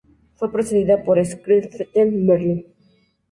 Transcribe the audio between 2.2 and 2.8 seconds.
Berlin.